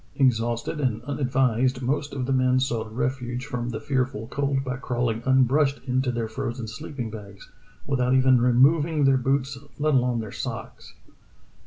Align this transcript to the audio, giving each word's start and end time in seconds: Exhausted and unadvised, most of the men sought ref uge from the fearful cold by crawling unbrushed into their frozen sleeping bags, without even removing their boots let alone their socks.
Exhausted 0.15 0.79
and 0.79 1.03
unadvised, 1.03 1.83
most 1.83 2.11
of 2.11 2.25
the 2.25 2.33
men 2.33 2.59
sought 2.59 2.91
ref 2.91 3.19
uge 3.19 3.43
from 3.43 3.69
the 3.69 3.79
fearful 3.79 4.25
cold 4.29 4.63
by 4.63 4.75
crawling 4.75 5.21
unbrushed 5.27 5.79
into 5.85 6.11
their 6.11 6.27
frozen 6.27 6.67
sleeping 6.67 7.11
bags, 7.11 7.51
without 7.85 8.15
even 8.15 8.41
removing 8.41 9.03
their 9.03 9.15
boots 9.17 9.59
let 9.77 9.93
alone 9.93 10.19
their 10.19 10.31
socks. 10.31 10.95